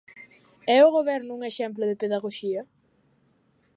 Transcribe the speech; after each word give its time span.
É 0.77 0.79
o 0.87 0.93
goberno 0.97 1.31
un 1.37 1.41
exemplo 1.51 1.83
de 1.89 1.99
pedagoxía? 2.01 2.61